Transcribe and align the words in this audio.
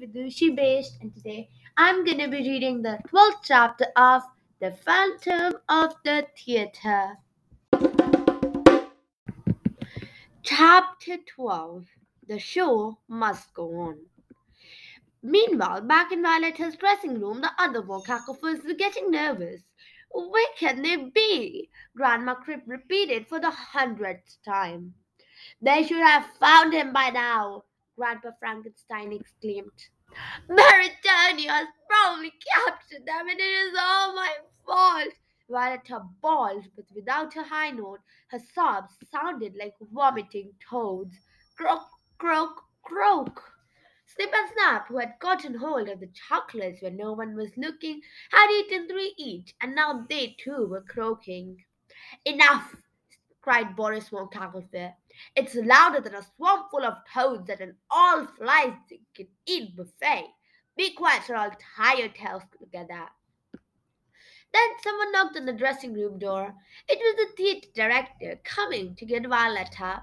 Vidushi 0.00 0.56
Bisht, 0.56 0.92
and 1.02 1.14
today 1.14 1.50
I'm 1.76 2.06
going 2.06 2.20
to 2.20 2.28
be 2.28 2.38
reading 2.38 2.80
the 2.80 2.98
12th 3.08 3.42
chapter 3.44 3.84
of 3.96 4.22
The 4.60 4.70
Phantom 4.70 5.60
of 5.68 5.92
the 6.06 6.26
Theatre. 6.34 7.18
Chapter 10.42 11.18
12 11.36 11.84
The 12.28 12.38
Show 12.38 12.96
Must 13.08 13.52
Go 13.52 13.68
On. 13.78 13.98
Meanwhile, 15.22 15.82
back 15.82 16.10
in 16.10 16.22
Violetta's 16.22 16.76
dressing 16.76 17.20
room, 17.20 17.42
the 17.42 17.50
other 17.58 17.82
four 17.82 18.02
were 18.40 18.72
getting 18.72 19.10
nervous. 19.10 19.60
Where 20.12 20.54
can 20.58 20.80
they 20.80 20.96
be? 20.96 21.68
Grandma 21.94 22.36
Crypt 22.36 22.66
repeated 22.66 23.26
for 23.28 23.38
the 23.38 23.50
hundredth 23.50 24.38
time. 24.46 24.94
They 25.60 25.82
should 25.82 26.00
have 26.00 26.24
found 26.40 26.72
him 26.72 26.94
by 26.94 27.10
now, 27.10 27.64
Grandpa 27.98 28.30
Frankenstein 28.38 29.12
exclaimed. 29.12 29.88
Mauretania 30.48 31.50
has 31.50 31.66
probably 31.88 32.32
captured 32.54 33.04
them, 33.04 33.28
and 33.28 33.40
it 33.40 33.42
is 33.42 33.76
all 33.76 34.14
my 34.14 34.36
fault. 34.64 35.12
Violetta 35.50 36.02
bawled, 36.22 36.64
but 36.76 36.84
without 36.94 37.34
a 37.34 37.42
high 37.42 37.72
note, 37.72 37.98
her 38.28 38.38
sobs 38.54 38.92
sounded 39.10 39.56
like 39.56 39.74
vomiting 39.92 40.52
toads. 40.70 41.16
Croak, 41.56 41.88
croak, 42.18 42.62
croak. 42.84 43.42
Snip 44.06 44.32
and 44.32 44.48
Snap, 44.52 44.86
who 44.86 44.98
had 44.98 45.18
gotten 45.18 45.54
hold 45.54 45.88
of 45.88 45.98
the 45.98 46.12
chocolates 46.28 46.80
when 46.80 46.96
no 46.96 47.12
one 47.12 47.34
was 47.34 47.50
looking, 47.56 48.00
had 48.30 48.48
eaten 48.60 48.86
three 48.86 49.12
each, 49.18 49.56
and 49.60 49.74
now 49.74 50.06
they 50.08 50.36
too 50.38 50.66
were 50.66 50.82
croaking. 50.82 51.64
Enough! 52.24 52.76
Cried 53.40 53.76
Boris 53.76 54.08
von. 54.08 54.28
It's 55.36 55.54
louder 55.54 56.00
than 56.00 56.14
a 56.14 56.22
swamp 56.36 56.70
full 56.70 56.84
of 56.84 56.98
toads 57.12 57.48
at 57.50 57.60
an 57.60 57.76
all 57.90 58.26
flies 58.26 58.74
you 58.90 58.98
can 59.14 59.28
eat 59.46 59.76
buffet. 59.76 60.26
Be 60.76 60.94
quiet 60.94 61.28
or 61.28 61.36
I'll 61.36 61.56
tie 61.76 61.96
your 61.96 62.08
tails 62.08 62.42
together. 62.60 63.08
Then 64.52 64.68
someone 64.82 65.12
knocked 65.12 65.36
on 65.36 65.44
the 65.44 65.52
dressing 65.52 65.92
room 65.92 66.18
door. 66.18 66.54
It 66.88 66.98
was 66.98 67.16
the 67.16 67.36
theatre 67.36 67.68
director 67.74 68.40
coming 68.44 68.94
to 68.96 69.04
get 69.04 69.26
Violetta. 69.26 70.02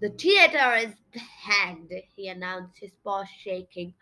The 0.00 0.10
theatre 0.10 0.74
is 0.74 0.94
packed, 1.14 1.92
he 2.14 2.28
announced, 2.28 2.78
his 2.78 2.90
paws 3.02 3.28
shaking. 3.42 3.94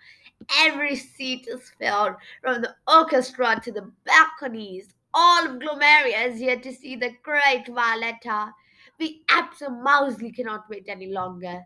Every 0.59 0.97
seat 0.97 1.47
is 1.49 1.71
filled, 1.79 2.17
from 2.43 2.63
the 2.63 2.75
orchestra 2.87 3.61
to 3.63 3.73
the 3.73 3.91
balconies. 4.05 4.95
All 5.21 5.47
of 5.47 5.59
Glomeria 5.59 6.29
is 6.29 6.39
here 6.39 6.61
to 6.61 6.73
see 6.73 6.95
the 6.95 7.11
great 7.25 7.67
Violetta. 7.67 8.55
We 9.01 9.25
absolutely 9.29 10.31
cannot 10.31 10.71
wait 10.71 10.85
any 10.87 11.09
longer. 11.09 11.65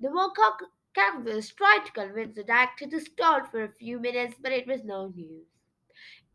The 0.00 0.08
Moncock 0.08 0.58
canvas 0.94 1.48
tried 1.48 1.86
to 1.86 1.92
convince 1.92 2.36
the 2.36 2.44
director 2.44 2.86
to 2.86 3.00
stall 3.00 3.42
for 3.44 3.64
a 3.64 3.72
few 3.72 3.98
minutes, 3.98 4.34
but 4.38 4.52
it 4.52 4.66
was 4.66 4.84
no 4.84 5.10
use. 5.16 5.46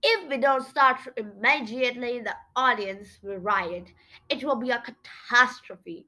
If 0.01 0.27
we 0.27 0.37
don't 0.37 0.65
start 0.65 0.97
immediately, 1.17 2.19
the 2.19 2.33
audience 2.55 3.19
will 3.21 3.37
riot. 3.37 3.89
It 4.27 4.43
will 4.43 4.55
be 4.55 4.71
a 4.71 4.81
catastrophe. 4.81 6.07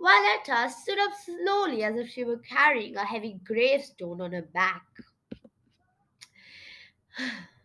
Violetta 0.00 0.72
stood 0.72 1.00
up 1.00 1.14
slowly 1.14 1.82
as 1.82 1.96
if 1.96 2.10
she 2.10 2.22
were 2.22 2.38
carrying 2.38 2.94
a 2.94 3.04
heavy 3.04 3.40
gravestone 3.44 4.20
on 4.20 4.30
her 4.30 4.48
back. 4.54 4.86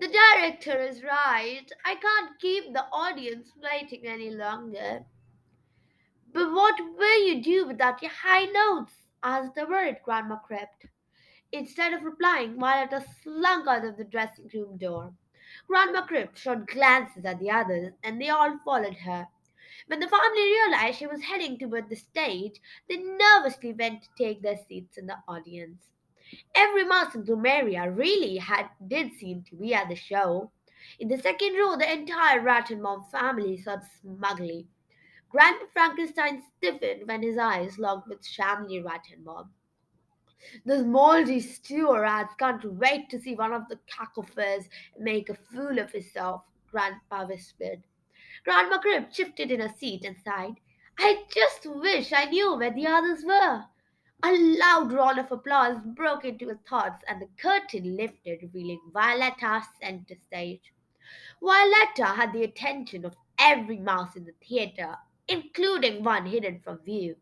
The 0.00 0.06
director 0.08 0.78
is 0.78 1.02
right. 1.02 1.66
I 1.84 1.96
can't 1.96 2.38
keep 2.38 2.72
the 2.72 2.86
audience 2.92 3.52
waiting 3.60 4.06
any 4.06 4.30
longer. 4.30 5.04
But 6.32 6.52
what 6.52 6.78
will 6.96 7.26
you 7.26 7.42
do 7.42 7.66
without 7.66 8.00
your 8.00 8.12
high 8.12 8.44
notes? 8.44 9.08
asked 9.24 9.56
the 9.56 9.66
worried 9.66 9.98
Grandma 10.04 10.36
Crypt. 10.36 10.86
Instead 11.50 11.92
of 11.94 12.04
replying, 12.04 12.60
Violetta 12.60 13.04
slunk 13.22 13.66
out 13.66 13.84
of 13.84 13.96
the 13.96 14.04
dressing 14.04 14.48
room 14.54 14.76
door. 14.76 15.14
Grandma 15.66 16.06
Crypt 16.06 16.38
shot 16.38 16.68
glances 16.68 17.24
at 17.24 17.40
the 17.40 17.50
others, 17.50 17.94
and 18.04 18.20
they 18.20 18.28
all 18.28 18.58
followed 18.64 18.98
her. 18.98 19.26
When 19.88 19.98
the 19.98 20.08
family 20.08 20.42
realized 20.42 20.98
she 20.98 21.06
was 21.08 21.22
heading 21.22 21.58
toward 21.58 21.88
the 21.88 21.96
stage, 21.96 22.60
they 22.88 22.98
nervously 22.98 23.72
went 23.72 24.02
to 24.02 24.08
take 24.16 24.42
their 24.42 24.58
seats 24.68 24.96
in 24.96 25.06
the 25.06 25.18
audience. 25.26 25.82
Every 26.54 26.84
in 27.14 27.24
Glomeria 27.24 27.90
really 27.90 28.36
had 28.36 28.68
did 28.86 29.14
seem 29.14 29.42
to 29.44 29.56
be 29.56 29.74
at 29.74 29.88
the 29.88 29.94
show. 29.94 30.50
In 30.98 31.08
the 31.08 31.18
second 31.18 31.54
row, 31.56 31.76
the 31.76 31.92
entire 31.92 32.40
Rattenbaum 32.40 33.10
family 33.10 33.56
sat 33.56 33.84
smugly. 34.00 34.66
Grandpa 35.30 35.66
Frankenstein 35.72 36.42
stiffened 36.56 37.06
when 37.06 37.22
his 37.22 37.36
eyes 37.36 37.78
locked 37.78 38.08
with 38.08 38.22
Shamley 38.22 38.82
Rattenbaum. 38.82 39.48
Those 40.64 40.84
moldy 40.84 41.40
rats 42.00 42.34
can't 42.38 42.64
wait 42.64 43.10
to 43.10 43.20
see 43.20 43.34
one 43.34 43.52
of 43.52 43.68
the 43.68 43.78
Cacklefurs 43.86 44.68
make 44.98 45.28
a 45.28 45.34
fool 45.34 45.78
of 45.78 45.92
himself, 45.92 46.44
Grandpa 46.70 47.26
whispered. 47.26 47.82
Grandma 48.44 48.78
Crypt 48.78 49.14
shifted 49.14 49.50
in 49.50 49.60
her 49.60 49.74
seat 49.76 50.04
and 50.04 50.16
sighed. 50.24 50.54
I 50.98 51.24
just 51.28 51.66
wish 51.66 52.12
I 52.12 52.26
knew 52.26 52.56
where 52.56 52.72
the 52.72 52.86
others 52.86 53.24
were. 53.24 53.64
A 54.24 54.32
loud 54.32 54.92
roll 54.92 55.16
of 55.18 55.30
applause 55.30 55.78
broke 55.84 56.24
into 56.24 56.48
his 56.48 56.58
thoughts, 56.68 57.04
and 57.06 57.22
the 57.22 57.28
curtain 57.40 57.96
lifted, 57.96 58.42
revealing 58.42 58.80
Violetta 58.92 59.62
center 59.80 60.16
stage. 60.26 60.72
Violetta 61.40 62.06
had 62.06 62.32
the 62.32 62.42
attention 62.42 63.04
of 63.04 63.14
every 63.38 63.78
mouse 63.78 64.16
in 64.16 64.24
the 64.24 64.34
theater, 64.44 64.96
including 65.28 66.02
one 66.02 66.26
hidden 66.26 66.60
from 66.60 66.78
view. 66.78 67.16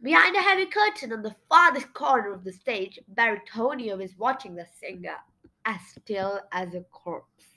Behind 0.00 0.34
a 0.34 0.40
heavy 0.40 0.66
curtain 0.66 1.12
on 1.12 1.22
the 1.22 1.36
farthest 1.50 1.92
corner 1.92 2.32
of 2.32 2.44
the 2.44 2.52
stage, 2.52 2.98
Baritonio 3.14 3.98
was 3.98 4.16
watching 4.16 4.54
the 4.54 4.66
singer, 4.80 5.18
as 5.66 5.80
still 5.86 6.40
as 6.50 6.74
a 6.74 6.80
corpse. 6.80 7.51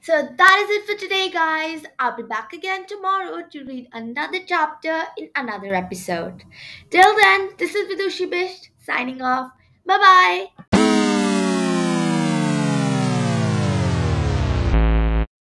So 0.00 0.28
that 0.36 0.58
is 0.64 0.70
it 0.76 0.86
for 0.86 1.00
today, 1.00 1.30
guys. 1.30 1.82
I'll 1.98 2.16
be 2.16 2.22
back 2.22 2.52
again 2.52 2.86
tomorrow 2.86 3.42
to 3.50 3.64
read 3.64 3.88
another 3.92 4.40
chapter 4.46 5.04
in 5.16 5.30
another 5.36 5.74
episode. 5.74 6.44
Till 6.90 7.16
then, 7.16 7.50
this 7.58 7.74
is 7.74 7.90
Vidushi 7.90 8.30
Bisht 8.30 8.68
signing 8.78 9.22
off. 9.22 9.52
Bye 9.86 9.98
bye. 9.98 10.64